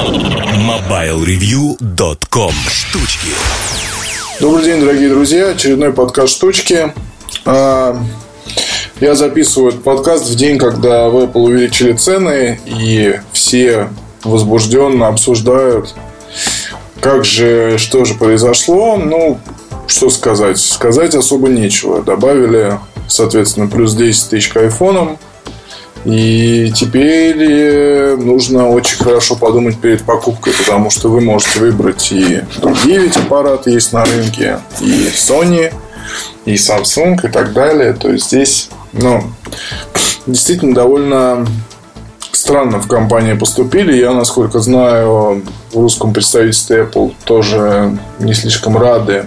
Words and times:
MobileReview.com 0.00 2.52
Штучки 2.70 3.28
Добрый 4.40 4.64
день, 4.64 4.80
дорогие 4.80 5.10
друзья. 5.10 5.48
Очередной 5.48 5.92
подкаст 5.92 6.32
«Штучки». 6.32 6.94
А, 7.44 8.02
Я 8.98 9.14
записываю 9.14 9.72
этот 9.72 9.84
подкаст 9.84 10.26
в 10.26 10.34
день, 10.36 10.56
когда 10.56 11.10
в 11.10 11.18
Apple 11.18 11.42
увеличили 11.42 11.92
цены, 11.92 12.58
и 12.64 13.20
все 13.32 13.90
возбужденно 14.24 15.08
обсуждают, 15.08 15.94
как 17.02 17.26
же, 17.26 17.76
что 17.76 18.06
же 18.06 18.14
произошло. 18.14 18.96
Ну, 18.96 19.38
что 19.86 20.08
сказать? 20.08 20.58
Сказать 20.58 21.14
особо 21.14 21.48
нечего. 21.48 22.00
Добавили, 22.02 22.78
соответственно, 23.06 23.66
плюс 23.66 23.94
10 23.94 24.30
тысяч 24.30 24.48
к 24.48 24.56
айфонам. 24.56 25.18
И 26.04 26.72
теперь 26.74 27.36
э, 27.38 28.16
нужно 28.16 28.70
очень 28.70 28.96
хорошо 28.96 29.36
подумать 29.36 29.78
перед 29.78 30.02
покупкой, 30.02 30.54
потому 30.54 30.88
что 30.90 31.08
вы 31.08 31.20
можете 31.20 31.60
выбрать 31.60 32.10
и 32.10 32.42
другие 32.60 33.00
ведь 33.00 33.16
аппараты 33.16 33.70
есть 33.70 33.92
на 33.92 34.04
рынке, 34.04 34.60
и 34.80 35.10
Sony, 35.14 35.72
и 36.46 36.54
Samsung, 36.54 37.26
и 37.26 37.30
так 37.30 37.52
далее. 37.52 37.92
То 37.92 38.10
есть 38.10 38.28
здесь, 38.28 38.70
ну, 38.92 39.24
действительно 40.26 40.74
довольно 40.74 41.46
странно 42.32 42.80
в 42.80 42.88
компании 42.88 43.34
поступили. 43.34 43.94
Я, 43.94 44.12
насколько 44.12 44.60
знаю, 44.60 45.44
в 45.72 45.76
русском 45.78 46.14
представительстве 46.14 46.84
Apple 46.84 47.12
тоже 47.24 47.98
не 48.18 48.32
слишком 48.32 48.78
рады 48.78 49.26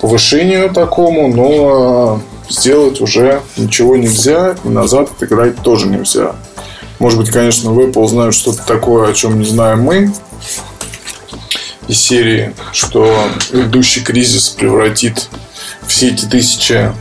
повышению 0.00 0.70
такому, 0.70 1.28
но 1.28 2.20
сделать 2.48 3.00
уже 3.00 3.42
ничего 3.56 3.96
нельзя, 3.96 4.56
и 4.64 4.68
назад 4.68 5.10
отыграть 5.10 5.56
тоже 5.62 5.86
нельзя. 5.86 6.36
Может 6.98 7.18
быть, 7.18 7.30
конечно, 7.30 7.72
в 7.72 7.78
Apple 7.78 8.06
знают 8.08 8.34
что-то 8.34 8.62
такое, 8.66 9.08
о 9.08 9.12
чем 9.12 9.38
не 9.38 9.44
знаем 9.44 9.82
мы. 9.82 10.12
Из 11.88 12.00
серии, 12.00 12.52
что 12.72 13.28
идущий 13.52 14.00
кризис 14.00 14.48
превратит 14.48 15.28
все 15.86 16.08
эти 16.08 16.24
тысячи 16.24 16.92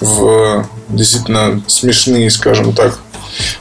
в 0.00 0.66
действительно 0.88 1.62
смешные, 1.68 2.28
скажем 2.30 2.74
так, 2.74 2.98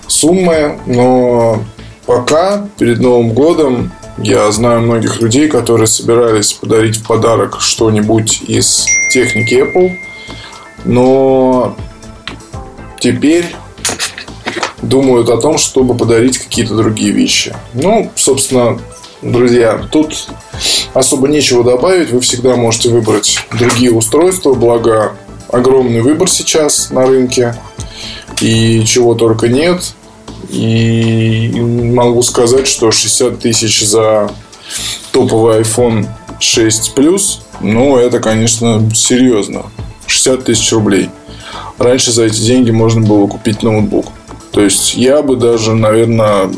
суммы. 0.08 0.80
Но 0.88 1.64
пока, 2.06 2.68
перед 2.80 3.00
Новым 3.00 3.34
годом, 3.34 3.92
я 4.18 4.52
знаю 4.52 4.82
многих 4.82 5.22
людей, 5.22 5.50
которые 5.50 5.88
собирались 5.88 6.54
подарить 6.54 6.98
в 6.98 7.06
подарок 7.06 7.58
что-нибудь 7.60 8.42
из 8.48 8.86
техники 9.12 9.54
Apple– 9.56 9.96
но 10.86 11.76
теперь 13.00 13.46
думают 14.82 15.30
о 15.30 15.38
том, 15.38 15.58
чтобы 15.58 15.96
подарить 15.96 16.38
какие-то 16.38 16.76
другие 16.76 17.12
вещи. 17.12 17.56
Ну, 17.74 18.12
собственно, 18.16 18.80
друзья, 19.22 19.88
тут 19.92 20.28
особо 20.94 21.28
нечего 21.28 21.64
добавить. 21.64 22.12
Вы 22.12 22.20
всегда 22.22 22.56
можете 22.56 22.90
выбрать 22.90 23.40
другие 23.58 23.92
устройства, 23.92 24.54
благо 24.54 25.14
огромный 25.50 26.02
выбор 26.02 26.30
сейчас 26.30 26.90
на 26.92 27.06
рынке. 27.06 27.56
И 28.42 28.84
чего 28.86 29.14
только 29.14 29.48
нет. 29.48 29.94
И 30.50 31.52
могу 31.62 32.24
сказать, 32.24 32.68
что 32.68 32.92
60 32.92 33.40
тысяч 33.40 33.86
за 33.86 34.32
топовый 35.12 35.62
iPhone 35.62 36.08
6 36.40 36.94
Plus, 36.96 37.40
ну, 37.62 37.98
это, 37.98 38.20
конечно, 38.20 38.90
серьезно. 38.94 39.66
60 40.12 40.44
тысяч 40.44 40.72
рублей. 40.72 41.10
Раньше 41.78 42.12
за 42.12 42.26
эти 42.26 42.40
деньги 42.42 42.72
можно 42.72 43.02
было 43.02 43.28
купить 43.28 43.64
ноутбук. 43.64 44.08
То 44.52 44.62
есть 44.62 44.96
я 44.96 45.22
бы 45.22 45.36
даже, 45.38 45.74
наверное, 45.74 46.50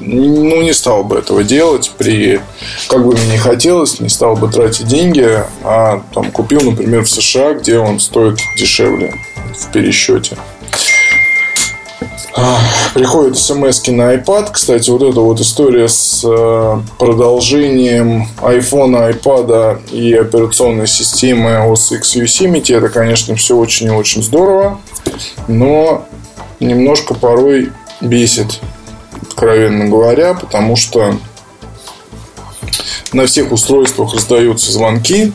ну, 0.00 0.62
не 0.62 0.72
стал 0.72 1.04
бы 1.04 1.16
этого 1.16 1.42
делать 1.42 1.92
при, 1.98 2.40
как 2.88 3.04
бы 3.04 3.12
мне 3.12 3.32
не 3.32 3.38
хотелось, 3.38 4.00
не 4.00 4.08
стал 4.08 4.36
бы 4.36 4.48
тратить 4.48 4.86
деньги, 4.86 5.42
а 5.62 6.02
там 6.12 6.30
купил, 6.30 6.60
например, 6.60 7.04
в 7.04 7.10
США, 7.10 7.54
где 7.54 7.78
он 7.78 7.98
стоит 7.98 8.38
дешевле 8.58 9.14
в 9.58 9.72
пересчете. 9.72 10.36
Приходят 12.94 13.38
смс 13.38 13.86
на 13.86 14.14
iPad. 14.14 14.50
Кстати, 14.52 14.90
вот 14.90 15.02
эта 15.02 15.20
вот 15.20 15.40
история 15.40 15.88
с 15.88 16.24
э, 16.24 16.80
продолжением 16.98 18.28
iPhone, 18.40 19.12
iPad 19.12 19.90
и 19.92 20.14
операционной 20.14 20.88
системы 20.88 21.50
OS 21.50 21.96
X 21.96 22.16
Yosemite, 22.16 22.76
это, 22.76 22.88
конечно, 22.88 23.36
все 23.36 23.56
очень 23.56 23.86
и 23.86 23.90
очень 23.90 24.22
здорово, 24.22 24.80
но 25.46 26.06
немножко 26.58 27.14
порой 27.14 27.70
бесит, 28.00 28.60
откровенно 29.22 29.86
говоря, 29.86 30.34
потому 30.34 30.74
что 30.74 31.16
на 33.12 33.26
всех 33.26 33.52
устройствах 33.52 34.12
раздаются 34.12 34.72
звонки, 34.72 35.32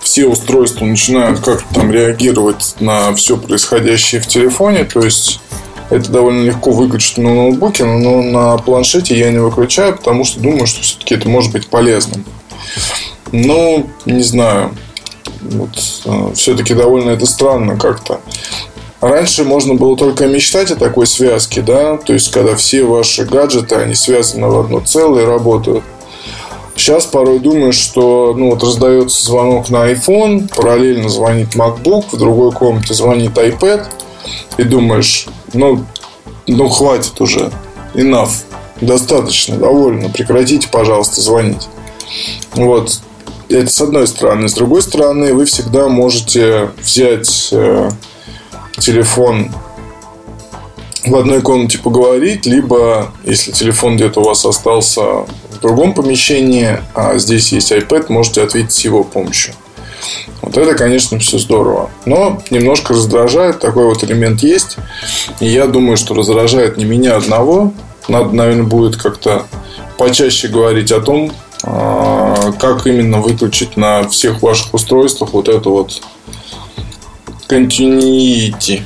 все 0.00 0.26
устройства 0.26 0.86
начинают 0.86 1.40
как-то 1.40 1.74
там 1.74 1.92
реагировать 1.92 2.76
на 2.80 3.14
все 3.14 3.36
происходящее 3.36 4.22
в 4.22 4.26
телефоне, 4.26 4.84
то 4.84 5.00
есть 5.00 5.40
это 5.90 6.10
довольно 6.10 6.44
легко 6.44 6.70
выключить 6.70 7.18
на 7.18 7.34
ноутбуке, 7.34 7.84
но 7.84 8.22
на 8.22 8.56
планшете 8.58 9.18
я 9.18 9.30
не 9.30 9.38
выключаю, 9.38 9.96
потому 9.96 10.24
что 10.24 10.40
думаю, 10.40 10.66
что 10.66 10.82
все-таки 10.82 11.14
это 11.14 11.28
может 11.28 11.52
быть 11.52 11.68
полезным. 11.68 12.24
Но 13.32 13.84
не 14.04 14.22
знаю. 14.22 14.74
Вот, 15.40 15.70
э, 16.04 16.32
все-таки 16.34 16.74
довольно 16.74 17.10
это 17.10 17.26
странно 17.26 17.76
как-то. 17.76 18.20
Раньше 19.00 19.44
можно 19.44 19.74
было 19.74 19.96
только 19.96 20.26
мечтать 20.26 20.72
о 20.72 20.76
такой 20.76 21.06
связке, 21.06 21.62
да, 21.62 21.98
то 21.98 22.12
есть 22.12 22.32
когда 22.32 22.56
все 22.56 22.82
ваши 22.82 23.24
гаджеты, 23.24 23.76
они 23.76 23.94
связаны 23.94 24.48
в 24.48 24.58
одно 24.58 24.80
целое 24.80 25.22
и 25.22 25.26
работают. 25.26 25.84
Сейчас 26.74 27.06
порой 27.06 27.38
думаешь, 27.38 27.76
что 27.76 28.34
ну, 28.36 28.50
вот 28.50 28.62
раздается 28.62 29.24
звонок 29.24 29.68
на 29.68 29.90
iPhone, 29.92 30.48
параллельно 30.54 31.08
звонит 31.08 31.54
MacBook, 31.54 32.06
в 32.12 32.16
другой 32.16 32.52
комнате 32.52 32.94
звонит 32.94 33.36
iPad, 33.36 33.86
и 34.56 34.62
думаешь, 34.64 35.26
ну, 35.52 35.84
ну 36.46 36.68
хватит 36.68 37.20
уже, 37.20 37.50
enough, 37.94 38.30
достаточно, 38.80 39.56
довольно, 39.56 40.08
прекратите, 40.08 40.68
пожалуйста, 40.68 41.20
звонить. 41.20 41.68
Вот, 42.54 43.00
это 43.48 43.70
с 43.70 43.80
одной 43.80 44.06
стороны. 44.06 44.48
С 44.48 44.54
другой 44.54 44.82
стороны, 44.82 45.34
вы 45.34 45.46
всегда 45.46 45.88
можете 45.88 46.70
взять 46.82 47.48
э, 47.52 47.90
телефон 48.78 49.50
в 51.04 51.16
одной 51.16 51.40
комнате 51.40 51.78
поговорить, 51.78 52.46
либо, 52.46 53.12
если 53.24 53.52
телефон 53.52 53.96
где-то 53.96 54.20
у 54.20 54.24
вас 54.24 54.44
остался 54.44 55.00
в 55.02 55.60
другом 55.60 55.94
помещении, 55.94 56.78
а 56.94 57.18
здесь 57.18 57.52
есть 57.52 57.72
iPad, 57.72 58.06
можете 58.08 58.42
ответить 58.42 58.72
с 58.72 58.80
его 58.80 59.04
помощью. 59.04 59.54
Вот 60.42 60.56
это, 60.56 60.74
конечно, 60.74 61.18
все 61.18 61.38
здорово. 61.38 61.90
Но 62.04 62.42
немножко 62.50 62.94
раздражает, 62.94 63.60
такой 63.60 63.84
вот 63.84 64.04
элемент 64.04 64.42
есть. 64.42 64.76
И 65.40 65.46
я 65.46 65.66
думаю, 65.66 65.96
что 65.96 66.14
раздражает 66.14 66.76
не 66.76 66.84
меня 66.84 67.16
одного. 67.16 67.72
Надо, 68.08 68.34
наверное, 68.34 68.64
будет 68.64 68.96
как-то 68.96 69.44
почаще 69.98 70.48
говорить 70.48 70.92
о 70.92 71.00
том, 71.00 71.32
а, 71.64 72.52
как 72.58 72.86
именно 72.86 73.20
выключить 73.20 73.76
на 73.76 74.08
всех 74.08 74.42
ваших 74.42 74.72
устройствах 74.74 75.32
вот 75.32 75.48
эту 75.48 75.70
вот 75.70 76.00
continuity, 77.48 78.82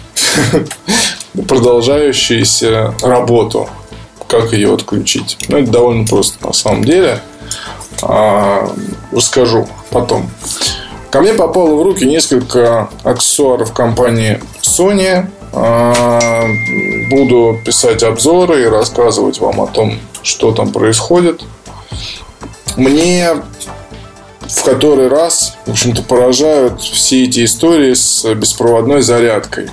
продолжающуюся 1.49 2.95
работу. 3.03 3.69
Как 4.27 4.53
ее 4.55 4.73
отключить? 4.73 5.37
Ну, 5.49 5.59
это 5.59 5.71
довольно 5.71 6.07
просто 6.07 6.45
на 6.47 6.55
самом 6.55 6.85
деле. 6.85 7.21
А, 8.03 8.73
расскажу 9.13 9.69
потом. 9.91 10.31
Ко 11.13 11.21
мне 11.21 11.35
попало 11.35 11.75
в 11.75 11.83
руки 11.83 12.07
несколько 12.07 12.89
аксессуаров 13.05 13.75
компании 13.75 14.41
Sony. 14.63 15.29
А, 15.53 16.47
буду 17.11 17.61
писать 17.67 18.03
обзоры 18.03 18.63
и 18.63 18.65
рассказывать 18.65 19.39
вам 19.39 19.61
о 19.61 19.67
том, 19.67 19.99
что 20.23 20.53
там 20.53 20.73
происходит. 20.73 21.43
Мне 22.79 23.35
в 24.41 24.65
который 24.65 25.09
раз, 25.09 25.55
в 25.67 25.73
общем-то, 25.73 26.03
поражают 26.03 26.81
все 26.81 27.25
эти 27.25 27.45
истории 27.45 27.93
с 27.93 28.25
беспроводной 28.35 29.03
зарядкой. 29.03 29.69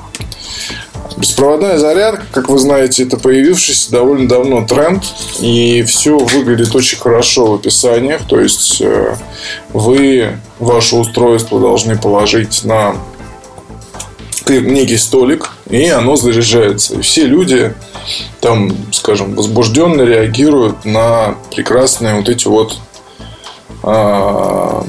Беспроводная 1.19 1.77
зарядка, 1.77 2.23
как 2.31 2.47
вы 2.47 2.57
знаете, 2.59 3.03
это 3.03 3.17
появившийся 3.17 3.91
довольно 3.91 4.29
давно 4.29 4.65
тренд. 4.65 5.03
И 5.41 5.83
все 5.83 6.17
выглядит 6.17 6.73
очень 6.73 6.97
хорошо 6.97 7.47
в 7.47 7.53
описаниях. 7.55 8.21
То 8.25 8.39
есть 8.39 8.81
э, 8.81 9.15
вы 9.73 10.39
ваше 10.59 10.95
устройство 10.95 11.59
должны 11.59 11.97
положить 11.97 12.63
на 12.63 12.95
некий 14.47 14.97
столик, 14.97 15.51
и 15.69 15.89
оно 15.89 16.15
заряжается. 16.15 16.95
И 16.95 17.01
все 17.01 17.25
люди 17.25 17.73
там, 18.39 18.75
скажем, 18.93 19.35
возбужденно 19.35 20.01
реагируют 20.01 20.85
на 20.85 21.35
прекрасные 21.53 22.15
вот 22.15 22.29
эти 22.29 22.47
вот 22.47 22.77
а, 23.83 24.85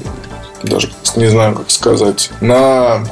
даже 0.63 0.91
не 1.17 1.27
знаю, 1.27 1.57
как 1.57 1.71
сказать, 1.71 2.31
на 2.41 3.05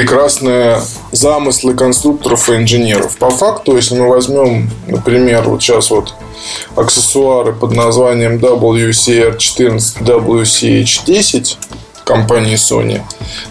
прекрасные 0.00 0.80
замыслы 1.12 1.74
конструкторов 1.74 2.48
и 2.48 2.56
инженеров. 2.56 3.18
По 3.18 3.28
факту, 3.28 3.76
если 3.76 3.98
мы 3.98 4.08
возьмем, 4.08 4.70
например, 4.86 5.42
вот 5.42 5.62
сейчас 5.62 5.90
вот 5.90 6.14
аксессуары 6.74 7.52
под 7.52 7.76
названием 7.76 8.36
WCR14, 8.36 10.02
WCH10 10.02 11.56
компании 12.04 12.54
Sony 12.54 13.02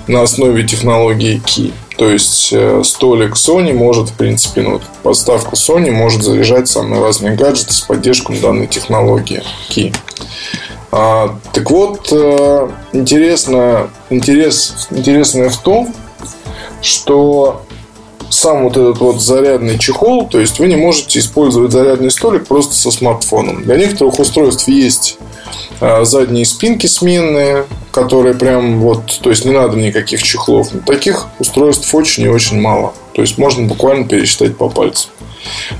на 0.07 0.23
основе 0.23 0.63
технологии 0.63 1.39
Key. 1.45 1.71
То 1.97 2.09
есть 2.09 2.49
э, 2.51 2.81
столик 2.83 3.35
Sony 3.35 3.71
может, 3.71 4.09
в 4.09 4.13
принципе, 4.13 4.63
ну, 4.63 4.81
подставка 5.03 5.55
Sony 5.55 5.91
может 5.91 6.23
заряжать 6.23 6.67
самые 6.67 6.99
разные 6.99 7.35
гаджеты 7.35 7.73
с 7.73 7.81
поддержкой 7.81 8.39
данной 8.39 8.65
технологии 8.65 9.43
Key. 9.69 9.95
А, 10.91 11.37
так 11.53 11.69
вот, 11.69 12.11
э, 12.11 12.69
интересно, 12.93 13.91
интерес, 14.09 14.87
интересное 14.89 15.49
в 15.49 15.57
том, 15.57 15.93
что 16.81 17.61
сам 18.29 18.63
вот 18.63 18.77
этот 18.77 18.99
вот 18.99 19.21
зарядный 19.21 19.77
чехол, 19.77 20.27
то 20.27 20.39
есть 20.39 20.59
вы 20.59 20.67
не 20.67 20.75
можете 20.75 21.19
использовать 21.19 21.71
зарядный 21.71 22.11
столик 22.11 22.47
просто 22.47 22.75
со 22.75 22.91
смартфоном. 22.91 23.63
Для 23.63 23.75
некоторых 23.77 24.19
устройств 24.19 24.67
есть 24.67 25.17
а, 25.81 26.03
задние 26.05 26.45
спинки 26.45 26.85
сменные, 26.87 27.65
которые 27.91 28.35
прям 28.35 28.79
вот, 28.79 29.19
то 29.21 29.29
есть 29.29 29.45
не 29.45 29.51
надо 29.51 29.77
никаких 29.77 30.21
чехлов. 30.21 30.73
Но 30.73 30.81
таких 30.81 31.27
устройств 31.39 31.93
очень 31.93 32.23
и 32.23 32.29
очень 32.29 32.59
мало. 32.59 32.93
То 33.13 33.21
есть 33.21 33.37
можно 33.37 33.65
буквально 33.65 34.07
пересчитать 34.07 34.57
по 34.57 34.69
пальцам. 34.69 35.11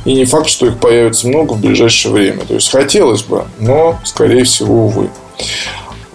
И 0.05 0.13
не 0.13 0.25
факт, 0.25 0.47
что 0.47 0.67
их 0.67 0.79
появится 0.79 1.27
много 1.27 1.53
в 1.53 1.59
ближайшее 1.59 2.13
время. 2.13 2.39
То 2.45 2.55
есть 2.55 2.71
хотелось 2.71 3.23
бы, 3.23 3.45
но 3.59 3.99
скорее 4.03 4.43
всего, 4.43 4.85
увы. 4.85 5.09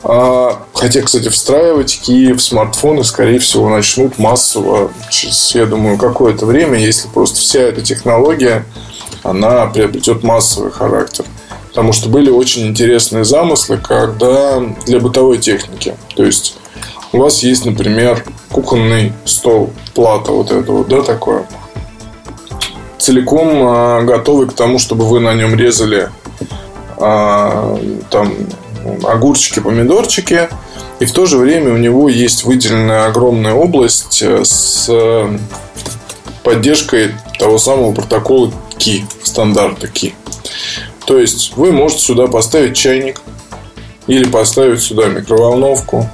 А, 0.07 0.63
хотя, 0.75 1.01
кстати, 1.01 1.31
встраивать 1.31 1.99
Ки 2.03 2.35
в 2.35 2.41
смартфоны, 2.41 3.05
скорее 3.05 3.39
всего, 3.39 3.71
начнут 3.71 4.19
массово 4.19 4.93
через, 5.11 5.55
я 5.55 5.65
думаю, 5.65 5.97
какое-то 5.97 6.45
время, 6.45 6.79
если 6.79 7.09
просто 7.09 7.41
вся 7.41 7.61
эта 7.61 7.81
технология, 7.81 8.67
она 9.23 9.65
приобретет 9.67 10.23
массовый 10.23 10.71
характер. 10.71 11.25
Потому 11.69 11.93
что 11.93 12.11
были 12.11 12.31
очень 12.31 12.67
интересные 12.67 13.25
замыслы, 13.25 13.79
когда 13.79 14.61
для 14.85 15.01
бытовой 15.01 15.39
техники. 15.39 15.97
То 16.15 16.25
есть 16.25 16.59
у 17.13 17.19
вас 17.19 17.43
есть, 17.43 17.65
например, 17.65 18.25
кухонный 18.53 19.13
стол, 19.25 19.73
плата 19.95 20.33
вот 20.33 20.51
это 20.51 20.71
вот, 20.71 20.89
да, 20.89 21.03
такое. 21.03 21.47
Целиком 22.99 23.49
а, 23.63 24.03
готовый 24.03 24.49
к 24.49 24.53
тому, 24.53 24.79
чтобы 24.79 25.07
вы 25.07 25.21
на 25.21 25.35
нем 25.35 25.55
резали 25.55 26.11
а, 26.99 27.79
там 28.11 28.33
огурчики, 29.05 29.61
помидорчики. 29.61 30.49
И 31.01 31.07
в 31.07 31.13
то 31.13 31.27
же 31.27 31.39
время 31.39 31.73
у 31.73 31.77
него 31.77 32.09
есть 32.09 32.45
выделенная 32.45 33.07
огромная 33.07 33.55
область 33.55 34.23
э, 34.23 34.45
с 34.45 34.87
э, 34.89 35.39
поддержкой 36.43 37.15
того 37.39 37.59
самого 37.59 37.93
протокола 37.93 38.53
KI, 38.79 39.05
стандарта 39.23 39.89
KI. 39.89 40.15
То 41.07 41.19
есть 41.19 41.53
вы 41.57 41.73
можете 41.73 42.03
сюда 42.03 42.27
поставить 42.27 42.77
чайник, 42.77 43.21
или 44.07 44.25
поставить 44.29 44.83
сюда 44.83 45.07
микроволновку, 45.09 46.09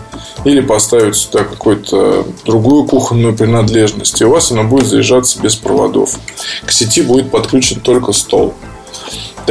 или 0.44 0.60
поставить 0.60 1.16
сюда 1.16 1.44
какую-то 1.44 2.26
другую 2.44 2.84
кухонную 2.84 3.36
принадлежность, 3.36 4.20
и 4.20 4.24
у 4.24 4.30
вас 4.30 4.50
она 4.52 4.62
будет 4.62 4.86
заряжаться 4.86 5.40
без 5.40 5.56
проводов. 5.56 6.18
К 6.64 6.72
сети 6.72 7.02
будет 7.02 7.30
подключен 7.30 7.80
только 7.80 8.12
стол. 8.12 8.54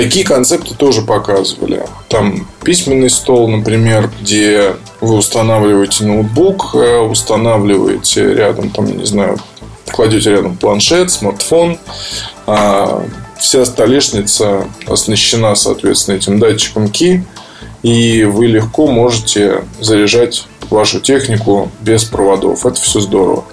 Такие 0.03 0.25
концепты 0.25 0.75
тоже 0.75 1.01
показывали. 1.01 1.85
Там 2.07 2.47
письменный 2.63 3.09
стол, 3.09 3.49
например, 3.49 4.09
где 4.21 4.77
вы 5.01 5.15
устанавливаете 5.17 6.05
ноутбук, 6.05 6.73
э, 6.73 6.99
устанавливаете 6.99 8.33
рядом, 8.33 8.69
там, 8.69 8.85
не 8.97 9.05
знаю, 9.05 9.37
кладете 9.91 10.31
рядом 10.31 10.55
планшет, 10.55 11.11
смартфон. 11.11 11.77
А 12.47 13.03
вся 13.37 13.65
столешница 13.65 14.69
оснащена, 14.87 15.53
соответственно, 15.55 16.15
этим 16.15 16.39
датчиком 16.39 16.89
Ки, 16.89 17.25
и 17.83 18.23
вы 18.23 18.47
легко 18.47 18.87
можете 18.87 19.65
заряжать 19.81 20.47
вашу 20.69 21.01
технику 21.01 21.69
без 21.81 22.05
проводов. 22.05 22.65
Это 22.65 22.79
все 22.79 23.01
здорово. 23.01 23.43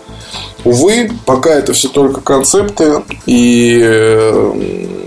Увы, 0.62 1.10
пока 1.24 1.50
это 1.50 1.72
все 1.72 1.88
только 1.88 2.20
концепты, 2.20 3.02
и 3.26 3.80
э, 3.82 5.05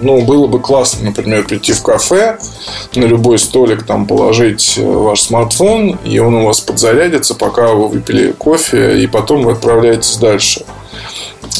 ну, 0.00 0.22
было 0.22 0.46
бы 0.46 0.60
классно, 0.60 1.06
например, 1.06 1.44
прийти 1.44 1.72
в 1.72 1.82
кафе, 1.82 2.38
на 2.94 3.04
любой 3.04 3.38
столик 3.38 3.84
там 3.84 4.06
положить 4.06 4.74
э, 4.78 4.84
ваш 4.84 5.22
смартфон, 5.22 5.98
и 6.04 6.18
он 6.18 6.34
у 6.34 6.46
вас 6.46 6.60
подзарядится, 6.60 7.34
пока 7.34 7.68
вы 7.68 7.88
выпили 7.88 8.32
кофе, 8.32 9.02
и 9.02 9.06
потом 9.06 9.42
вы 9.42 9.52
отправляетесь 9.52 10.16
дальше. 10.16 10.64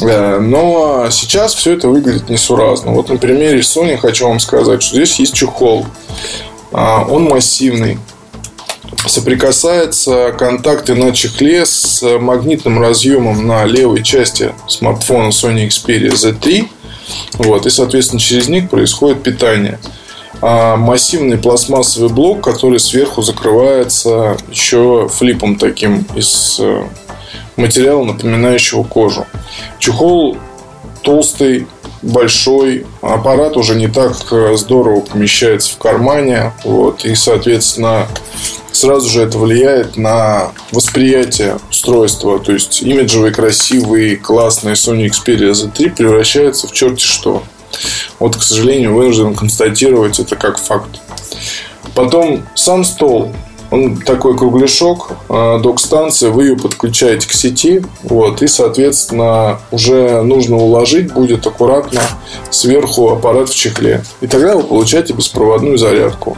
Э, 0.00 0.38
но 0.38 1.08
сейчас 1.10 1.54
все 1.54 1.74
это 1.74 1.88
выглядит 1.88 2.28
несуразно. 2.28 2.92
Вот 2.92 3.08
на 3.08 3.16
примере 3.16 3.60
Sony 3.60 3.96
хочу 3.96 4.28
вам 4.28 4.40
сказать, 4.40 4.82
что 4.82 4.96
здесь 4.96 5.18
есть 5.18 5.34
чехол. 5.34 5.86
А, 6.72 7.04
он 7.08 7.24
массивный. 7.24 7.98
Соприкасается 9.06 10.32
контакты 10.32 10.94
на 10.94 11.12
чехле 11.12 11.64
с 11.64 12.02
магнитным 12.18 12.80
разъемом 12.80 13.46
на 13.46 13.64
левой 13.64 14.02
части 14.02 14.52
смартфона 14.68 15.28
Sony 15.28 15.68
Xperia 15.68 16.10
Z3 16.10 16.68
вот, 17.34 17.66
и, 17.66 17.70
соответственно, 17.70 18.20
через 18.20 18.48
них 18.48 18.70
происходит 18.70 19.22
питание. 19.22 19.78
А 20.42 20.76
массивный 20.76 21.36
пластмассовый 21.36 22.08
блок, 22.08 22.42
который 22.42 22.80
сверху 22.80 23.22
закрывается 23.22 24.38
еще 24.50 25.08
флипом 25.12 25.56
таким 25.56 26.06
из 26.14 26.58
э, 26.60 26.84
материала, 27.56 28.04
напоминающего 28.04 28.82
кожу. 28.82 29.26
Чехол 29.78 30.38
толстый, 31.02 31.66
большой, 32.02 32.86
аппарат 33.02 33.56
уже 33.56 33.74
не 33.74 33.88
так 33.88 34.16
э, 34.30 34.54
здорово 34.56 35.00
помещается 35.00 35.72
в 35.74 35.78
кармане, 35.78 36.52
вот, 36.64 37.04
и, 37.04 37.14
соответственно, 37.14 38.08
сразу 38.72 39.08
же 39.08 39.22
это 39.22 39.38
влияет 39.38 39.96
на 39.96 40.52
восприятие 40.72 41.58
устройства. 41.70 42.38
То 42.38 42.52
есть 42.52 42.82
имиджевый, 42.82 43.32
красивый, 43.32 44.16
классный 44.16 44.72
Sony 44.72 45.08
Xperia 45.08 45.52
Z3 45.52 45.96
превращается 45.96 46.66
в 46.66 46.72
черти 46.72 47.04
что. 47.04 47.42
Вот, 48.18 48.36
к 48.36 48.42
сожалению, 48.42 48.94
вынужден 48.94 49.34
констатировать 49.34 50.18
это 50.18 50.36
как 50.36 50.58
факт. 50.58 51.00
Потом 51.94 52.42
сам 52.54 52.84
стол. 52.84 53.32
Он 53.70 53.96
такой 53.98 54.36
кругляшок, 54.36 55.12
а, 55.28 55.60
док-станция, 55.60 56.30
вы 56.30 56.46
ее 56.46 56.56
подключаете 56.56 57.28
к 57.28 57.32
сети, 57.32 57.84
вот, 58.02 58.42
и, 58.42 58.48
соответственно, 58.48 59.60
уже 59.70 60.22
нужно 60.22 60.56
уложить 60.56 61.12
будет 61.12 61.46
аккуратно 61.46 62.00
сверху 62.50 63.10
аппарат 63.10 63.48
в 63.48 63.54
чехле. 63.54 64.02
И 64.20 64.26
тогда 64.26 64.56
вы 64.56 64.64
получаете 64.64 65.12
беспроводную 65.12 65.78
зарядку. 65.78 66.36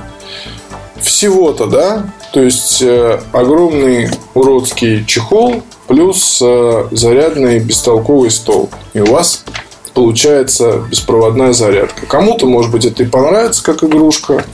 Всего-то, 1.01 1.67
да? 1.67 2.13
То 2.33 2.43
есть 2.43 2.81
э, 2.81 3.21
огромный 3.33 4.09
уродский 4.35 5.05
чехол 5.05 5.63
плюс 5.87 6.41
э, 6.43 6.89
зарядный 6.91 7.59
бестолковый 7.61 8.31
стол. 8.31 8.71
И 8.95 9.01
у 9.01 9.07
вас 9.07 9.45
получается 9.93 10.83
беспроводная 10.91 11.53
зарядка. 11.53 12.07
Кому-то, 12.07 12.47
может 12.47 12.73
быть, 12.73 12.87
это 12.87 13.03
и 13.03 13.07
понравится 13.07 13.63
как 13.63 13.85
игрушка, 13.85 14.45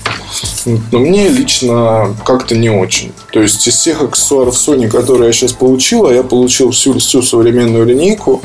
но 0.91 0.99
мне 0.99 1.29
лично 1.29 2.17
как-то 2.25 2.57
не 2.57 2.71
очень. 2.71 3.13
То 3.33 3.41
есть 3.41 3.67
из 3.69 3.75
всех 3.75 4.03
аксессуаров 4.03 4.55
Sony, 4.55 4.89
которые 4.89 5.29
я 5.29 5.33
сейчас 5.33 5.53
получил, 5.53 6.07
а 6.07 6.13
я 6.13 6.25
получил 6.25 6.73
всю, 6.73 6.99
всю 6.99 7.23
современную 7.23 7.87
линейку, 7.87 8.43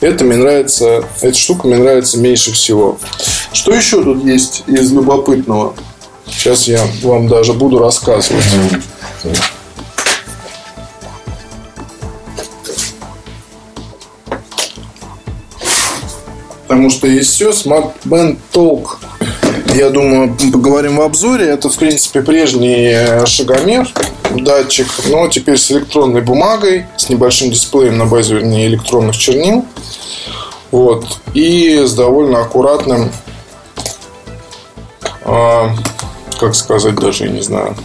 это 0.00 0.24
мне 0.24 0.36
нравится, 0.36 1.04
эта 1.20 1.36
штука 1.36 1.66
мне 1.66 1.78
нравится 1.78 2.18
меньше 2.18 2.52
всего. 2.52 2.98
Что 3.52 3.74
еще 3.74 4.02
тут 4.02 4.24
есть 4.24 4.62
из 4.68 4.92
любопытного? 4.92 5.74
Сейчас 6.42 6.66
я 6.66 6.84
вам 7.04 7.28
даже 7.28 7.52
буду 7.52 7.78
рассказывать. 7.78 8.42
Потому 16.66 16.90
что 16.90 17.06
есть 17.06 17.30
все. 17.30 17.50
Smart 17.50 17.92
Band 18.04 18.38
Talk. 18.52 18.96
Я 19.76 19.90
думаю, 19.90 20.36
поговорим 20.52 20.96
в 20.96 21.02
обзоре. 21.02 21.46
Это, 21.46 21.68
в 21.68 21.78
принципе, 21.78 22.22
прежний 22.22 23.24
шагомер, 23.24 23.88
датчик, 24.32 24.88
но 25.06 25.28
теперь 25.28 25.58
с 25.58 25.70
электронной 25.70 26.22
бумагой, 26.22 26.86
с 26.96 27.08
небольшим 27.08 27.52
дисплеем 27.52 27.98
на 27.98 28.06
базе 28.06 28.38
электронных 28.38 29.16
чернил. 29.16 29.64
Вот. 30.72 31.06
И 31.34 31.84
с 31.84 31.94
довольно 31.94 32.40
аккуратным 32.40 33.12
а, 35.24 35.70
как 36.42 36.56
сказать, 36.56 36.96
даже 36.96 37.28
не 37.28 37.40
знаю. 37.40 37.76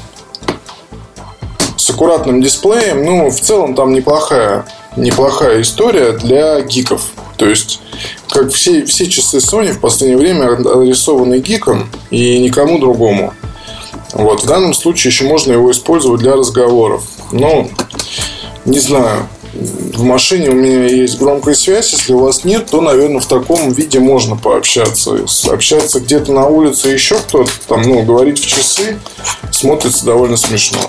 С 1.75 1.91
аккуратным 1.91 2.41
дисплеем. 2.41 3.05
Ну, 3.05 3.29
в 3.29 3.39
целом 3.39 3.75
там 3.75 3.93
неплохая, 3.93 4.65
неплохая 4.95 5.61
история 5.61 6.13
для 6.13 6.61
гиков. 6.61 7.03
То 7.37 7.45
есть, 7.47 7.81
как 8.29 8.51
все, 8.51 8.83
все 8.85 9.05
часы 9.05 9.37
Sony 9.37 9.73
в 9.73 9.79
последнее 9.79 10.17
время 10.17 10.53
адресованы 10.53 11.37
гикам 11.37 11.87
и 12.09 12.39
никому 12.39 12.79
другому. 12.79 13.35
Вот. 14.13 14.41
В 14.41 14.47
данном 14.47 14.73
случае 14.73 15.11
еще 15.11 15.25
можно 15.25 15.53
его 15.53 15.69
использовать 15.69 16.21
для 16.21 16.33
разговоров. 16.33 17.03
Ну, 17.31 17.69
не 18.65 18.79
знаю. 18.79 19.27
В 19.53 20.03
машине 20.03 20.49
у 20.49 20.53
меня 20.53 20.85
есть 20.85 21.17
громкая 21.17 21.55
связь. 21.55 21.93
Если 21.93 22.13
у 22.13 22.19
вас 22.19 22.43
нет, 22.43 22.67
то, 22.69 22.81
наверное, 22.81 23.19
в 23.19 23.25
таком 23.25 23.71
виде 23.71 23.99
можно 23.99 24.35
пообщаться. 24.35 25.25
Общаться 25.49 25.99
где-то 25.99 26.31
на 26.31 26.47
улице 26.47 26.89
еще 26.89 27.15
кто-то, 27.15 27.51
там, 27.67 27.81
ну, 27.81 28.03
говорить 28.03 28.39
в 28.39 28.45
часы, 28.45 28.99
смотрится 29.51 30.05
довольно 30.05 30.37
смешно. 30.37 30.79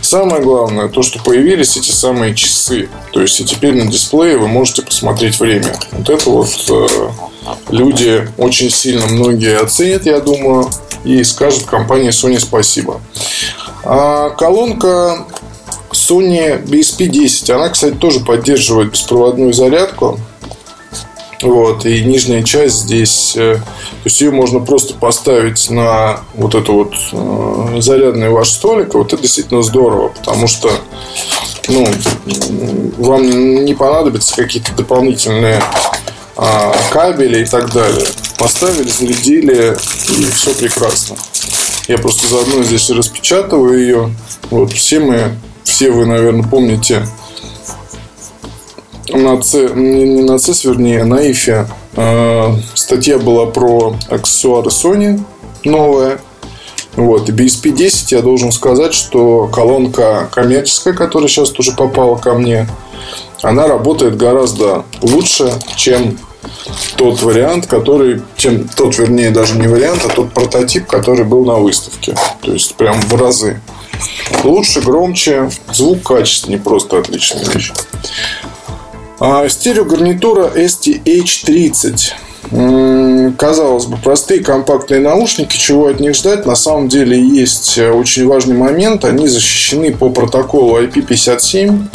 Самое 0.00 0.42
главное, 0.42 0.88
то, 0.88 1.02
что 1.02 1.18
появились 1.18 1.76
эти 1.76 1.90
самые 1.90 2.34
часы. 2.34 2.88
То 3.12 3.20
есть, 3.22 3.40
и 3.40 3.44
теперь 3.44 3.74
на 3.74 3.90
дисплее 3.90 4.38
вы 4.38 4.46
можете 4.46 4.82
посмотреть 4.82 5.40
время. 5.40 5.74
Вот 5.92 6.08
это 6.08 6.30
вот 6.30 6.48
э, 6.68 7.08
люди 7.70 8.28
очень 8.36 8.70
сильно 8.70 9.06
многие 9.06 9.58
оценят, 9.58 10.06
я 10.06 10.20
думаю, 10.20 10.70
и 11.04 11.22
скажут 11.24 11.64
компании 11.64 12.10
Sony 12.10 12.38
спасибо. 12.38 13.00
А 13.84 14.30
колонка 14.30 15.24
Sony 15.96 16.62
BSP-10. 16.62 17.50
Она, 17.52 17.70
кстати, 17.70 17.94
тоже 17.94 18.20
поддерживает 18.20 18.92
беспроводную 18.92 19.52
зарядку. 19.52 20.20
Вот, 21.42 21.84
и 21.84 22.02
нижняя 22.02 22.42
часть 22.42 22.76
здесь, 22.76 23.36
э, 23.36 23.56
то 23.56 23.62
есть 24.04 24.20
ее 24.22 24.30
можно 24.30 24.58
просто 24.58 24.94
поставить 24.94 25.68
на 25.68 26.20
вот 26.34 26.54
это 26.54 26.72
вот 26.72 26.94
э, 27.12 27.80
зарядный 27.80 28.30
ваш 28.30 28.48
столик. 28.48 28.94
Вот 28.94 29.12
это 29.12 29.20
действительно 29.20 29.62
здорово, 29.62 30.08
потому 30.08 30.46
что 30.46 30.70
ну, 31.68 31.86
вам 32.96 33.64
не 33.64 33.74
понадобятся 33.74 34.34
какие-то 34.34 34.72
дополнительные 34.72 35.62
а, 36.36 36.74
кабели 36.90 37.42
и 37.42 37.44
так 37.44 37.72
далее. 37.72 38.06
Поставили, 38.38 38.88
зарядили, 38.88 39.76
и 40.18 40.24
все 40.30 40.54
прекрасно. 40.54 41.16
Я 41.88 41.98
просто 41.98 42.28
заодно 42.28 42.62
здесь 42.62 42.88
распечатываю 42.90 43.78
ее. 43.78 44.14
Вот 44.50 44.72
все 44.72 45.00
мы 45.00 45.36
все 45.66 45.90
вы, 45.90 46.06
наверное, 46.06 46.48
помните 46.48 47.06
на 49.12 49.42
C, 49.42 49.68
не 49.74 50.22
на 50.22 50.38
C, 50.38 50.52
вернее, 50.64 51.04
на 51.04 51.28
IFE 51.28 51.66
э, 51.96 52.54
статья 52.74 53.18
была 53.18 53.46
про 53.46 53.96
аксессуары 54.08 54.68
Sony 54.68 55.20
новая. 55.64 56.20
Вот. 56.94 57.28
И 57.28 57.32
BSP-10 57.32 58.06
я 58.10 58.22
должен 58.22 58.52
сказать, 58.52 58.94
что 58.94 59.48
колонка 59.48 60.30
коммерческая, 60.32 60.94
которая 60.94 61.28
сейчас 61.28 61.50
тоже 61.50 61.72
попала 61.72 62.16
ко 62.16 62.34
мне, 62.34 62.68
она 63.42 63.66
работает 63.66 64.16
гораздо 64.16 64.84
лучше, 65.02 65.52
чем 65.76 66.16
тот 66.96 67.22
вариант, 67.22 67.66
который, 67.66 68.22
чем 68.36 68.68
тот, 68.68 68.96
вернее, 68.98 69.30
даже 69.30 69.58
не 69.58 69.66
вариант, 69.66 70.02
а 70.06 70.08
тот 70.08 70.32
прототип, 70.32 70.86
который 70.86 71.24
был 71.24 71.44
на 71.44 71.56
выставке. 71.56 72.14
То 72.40 72.52
есть, 72.52 72.76
прям 72.76 73.00
в 73.00 73.14
разы. 73.14 73.60
Лучше, 74.44 74.80
громче, 74.80 75.50
звук 75.72 76.02
качественнее, 76.02 76.60
просто 76.60 76.98
отличная 76.98 77.44
вещь. 77.44 77.72
А, 79.18 79.48
стереогарнитура 79.48 80.52
STH30. 80.54 82.12
Казалось 83.36 83.86
бы, 83.86 83.96
простые 83.96 84.44
компактные 84.44 85.00
наушники, 85.00 85.56
чего 85.56 85.88
от 85.88 85.98
них 85.98 86.14
ждать? 86.14 86.46
На 86.46 86.54
самом 86.54 86.88
деле 86.88 87.18
есть 87.20 87.76
очень 87.78 88.26
важный 88.26 88.56
момент. 88.56 89.04
Они 89.04 89.26
защищены 89.26 89.92
по 89.92 90.10
протоколу 90.10 90.80
IP57. 90.80 91.88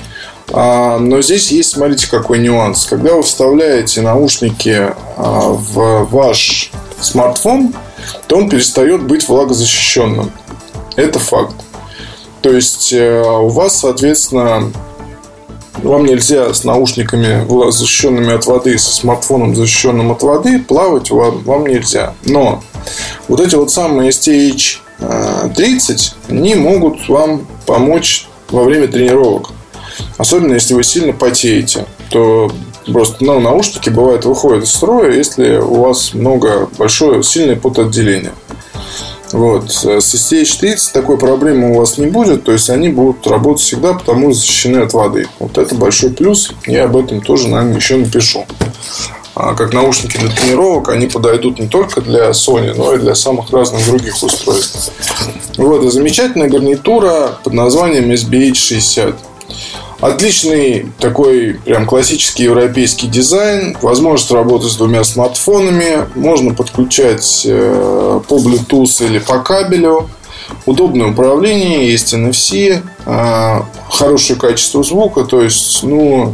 А, 0.54 0.98
но 1.00 1.22
здесь 1.22 1.52
есть, 1.52 1.72
смотрите, 1.72 2.10
какой 2.10 2.40
нюанс. 2.40 2.86
Когда 2.86 3.14
вы 3.14 3.24
вставляете 3.24 4.02
наушники 4.02 4.90
а, 5.16 5.52
в 5.52 6.08
ваш 6.12 6.72
смартфон, 7.00 7.74
то 8.28 8.38
он 8.38 8.50
перестает 8.50 9.04
быть 9.04 9.28
влагозащищенным. 9.28 10.32
Это 10.98 11.20
факт. 11.20 11.56
То 12.42 12.52
есть 12.52 12.92
э, 12.92 13.22
у 13.22 13.50
вас, 13.50 13.80
соответственно, 13.80 14.72
вам 15.84 16.06
нельзя 16.06 16.54
с 16.54 16.64
наушниками 16.64 17.46
защищенными 17.72 18.34
от 18.34 18.46
воды, 18.46 18.78
со 18.78 18.92
смартфоном 18.92 19.56
защищенным 19.56 20.12
от 20.12 20.24
воды, 20.24 20.60
плавать 20.60 21.12
вам, 21.12 21.44
вам 21.44 21.68
нельзя. 21.68 22.14
Но 22.26 22.64
вот 23.28 23.40
эти 23.40 23.56
вот 23.56 23.72
самые 23.72 24.10
STH30, 24.10 24.80
э, 25.00 25.96
они 26.30 26.56
могут 26.56 27.08
вам 27.08 27.48
помочь 27.66 28.28
во 28.50 28.64
время 28.64 28.88
тренировок. 28.88 29.50
Особенно 30.18 30.54
если 30.54 30.74
вы 30.74 30.84
сильно 30.84 31.14
потеете, 31.14 31.86
то 32.10 32.52
просто 32.92 33.24
ну, 33.24 33.40
наушники 33.40 33.90
бывает 33.90 34.26
выходят 34.26 34.64
из 34.64 34.72
строя, 34.72 35.12
если 35.12 35.58
у 35.58 35.82
вас 35.82 36.14
много 36.14 36.70
большое 36.78 37.24
сильное 37.24 37.56
потоотделение. 37.56 38.34
Вот. 39.32 39.72
С 39.72 39.86
STH30 39.86 40.92
такой 40.94 41.18
проблемы 41.18 41.72
у 41.72 41.80
вас 41.80 41.98
не 41.98 42.08
будет. 42.08 42.44
То 42.44 42.52
есть 42.52 42.70
они 42.70 42.90
будут 42.90 43.26
работать 43.28 43.64
всегда, 43.64 43.94
потому 43.94 44.32
что 44.32 44.42
защищены 44.42 44.80
от 44.80 44.94
воды. 44.94 45.28
Вот 45.40 45.58
это 45.58 45.76
большой 45.76 46.12
плюс. 46.12 46.52
Я 46.66 46.86
об 46.86 46.98
этом 46.98 47.22
тоже, 47.22 47.48
наверное, 47.48 47.78
еще 47.78 47.98
напишу. 47.98 48.46
А 49.34 49.56
как 49.56 49.74
наушники 49.74 50.18
для 50.18 50.30
тренировок, 50.30 50.90
они 50.90 51.08
подойдут 51.08 51.58
не 51.58 51.68
только 51.68 52.02
для 52.02 52.32
Sony, 52.32 52.74
но 52.76 52.94
и 52.94 53.00
для 53.00 53.16
самых 53.16 53.50
разных 53.52 53.86
других 53.86 54.22
устройств. 54.22 54.92
Вот, 55.58 55.84
и 55.84 55.90
замечательная 55.90 56.50
гарнитура 56.50 57.40
под 57.44 57.54
названием 57.54 58.12
SBH60. 58.12 59.16
Отличный 60.02 60.88
такой 60.98 61.60
прям 61.64 61.86
классический 61.86 62.44
европейский 62.44 63.06
дизайн. 63.06 63.78
Возможность 63.84 64.32
работы 64.32 64.68
с 64.68 64.76
двумя 64.76 65.04
смартфонами. 65.04 66.08
Можно 66.16 66.56
подключать 66.56 67.44
э, 67.46 68.20
по 68.28 68.36
Bluetooth 68.38 69.06
или 69.06 69.20
по 69.20 69.40
кабелю. 69.40 70.10
Удобное 70.66 71.08
управление, 71.12 71.92
есть 71.92 72.16
NFC, 72.16 72.82
э, 73.06 73.62
хорошее 73.92 74.40
качество 74.40 74.84
звука. 74.84 75.24
То 75.24 75.44
есть, 75.44 75.84
ну, 75.84 76.34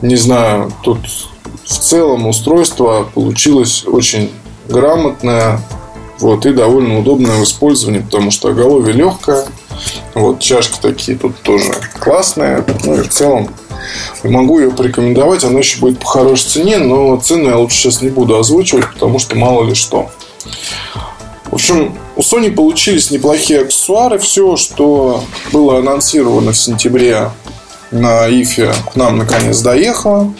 не 0.00 0.16
знаю, 0.16 0.72
тут 0.82 1.00
в 1.66 1.78
целом 1.78 2.26
устройство 2.26 3.06
получилось 3.12 3.84
очень 3.86 4.30
грамотное, 4.68 5.60
вот, 6.18 6.46
и 6.46 6.52
довольно 6.54 6.98
удобное 6.98 7.36
в 7.36 7.44
использовании, 7.44 8.00
потому 8.00 8.30
что 8.30 8.48
оголовье 8.48 8.94
легкое. 8.94 9.46
Вот, 10.14 10.40
чашки 10.40 10.78
такие 10.80 11.16
тут 11.18 11.40
тоже 11.42 11.72
классные. 11.98 12.64
Ну 12.84 13.00
и 13.00 13.02
в 13.02 13.08
целом 13.08 13.50
могу 14.24 14.58
ее 14.58 14.70
порекомендовать. 14.70 15.44
Она 15.44 15.58
еще 15.58 15.78
будет 15.78 15.98
по 15.98 16.06
хорошей 16.06 16.48
цене, 16.48 16.78
но 16.78 17.16
цену 17.16 17.48
я 17.48 17.58
лучше 17.58 17.76
сейчас 17.76 18.02
не 18.02 18.10
буду 18.10 18.38
озвучивать, 18.38 18.92
потому 18.92 19.18
что 19.18 19.36
мало 19.36 19.64
ли 19.64 19.74
что. 19.74 20.10
В 21.44 21.54
общем, 21.54 21.96
у 22.16 22.20
Sony 22.20 22.50
получились 22.50 23.10
неплохие 23.10 23.60
аксессуары. 23.60 24.18
Все, 24.18 24.56
что 24.56 25.22
было 25.52 25.78
анонсировано 25.78 26.52
в 26.52 26.56
сентябре 26.56 27.30
на 27.92 28.28
Ифе, 28.28 28.72
к 28.92 28.96
нам 28.96 29.18
наконец 29.18 29.60
доехало. 29.60 30.32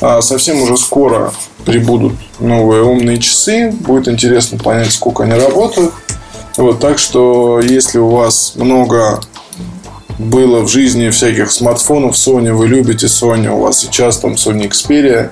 А 0.00 0.20
совсем 0.20 0.60
уже 0.60 0.76
скоро 0.76 1.32
прибудут 1.64 2.12
новые 2.38 2.82
умные 2.82 3.18
часы. 3.18 3.72
Будет 3.72 4.08
интересно 4.08 4.58
понять, 4.58 4.92
сколько 4.92 5.22
они 5.22 5.32
работают. 5.32 5.94
Вот, 6.60 6.78
так 6.78 6.98
что, 6.98 7.58
если 7.58 7.98
у 7.98 8.10
вас 8.10 8.52
много 8.56 9.18
было 10.18 10.60
в 10.60 10.68
жизни 10.68 11.08
всяких 11.08 11.50
смартфонов 11.52 12.16
Sony, 12.16 12.52
вы 12.52 12.68
любите 12.68 13.06
Sony, 13.06 13.48
у 13.48 13.60
вас 13.60 13.78
сейчас 13.78 14.18
там 14.18 14.32
Sony 14.32 14.68
Xperia 14.68 15.30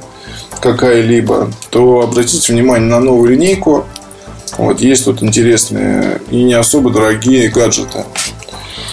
какая-либо, 0.63 1.51
то 1.69 2.01
обратите 2.01 2.51
внимание 2.51 2.89
на 2.89 3.01
новую 3.01 3.33
линейку. 3.33 3.85
Вот 4.57 4.81
есть 4.81 5.05
тут 5.05 5.23
интересные 5.23 6.23
и 6.31 6.43
не 6.43 6.55
особо 6.55 6.89
дорогие 6.89 7.51
гаджеты. 7.51 8.07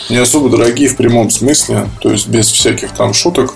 Не 0.09 0.17
особо 0.17 0.49
дорогие 0.49 0.89
в 0.89 0.97
прямом 0.97 1.29
смысле, 1.29 1.87
то 2.01 2.11
есть 2.11 2.27
без 2.27 2.51
всяких 2.51 2.91
там 2.91 3.13
шуток. 3.13 3.53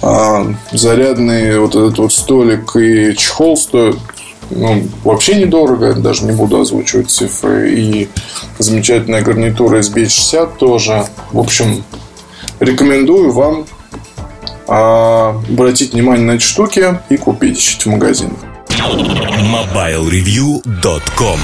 А 0.00 0.46
зарядный 0.72 1.58
вот 1.58 1.76
этот 1.76 1.98
вот 1.98 2.14
столик 2.14 2.74
и 2.74 3.14
чехол 3.14 3.58
стоят 3.58 3.96
ну, 4.54 4.86
вообще 5.04 5.36
недорого, 5.36 5.94
даже 5.94 6.24
не 6.24 6.32
буду 6.32 6.60
озвучивать 6.60 7.10
цифры. 7.10 7.72
И 7.74 8.08
замечательная 8.58 9.22
гарнитура 9.22 9.78
SB60 9.80 10.58
тоже. 10.58 11.06
В 11.30 11.38
общем, 11.38 11.84
рекомендую 12.60 13.32
вам 13.32 13.64
а, 14.68 15.40
обратить 15.48 15.92
внимание 15.92 16.26
на 16.26 16.32
эти 16.32 16.44
штуки 16.44 17.00
и 17.08 17.16
купить 17.16 17.80
в 17.84 17.86
магазинах. 17.86 18.38
MobileReview.com 18.68 21.38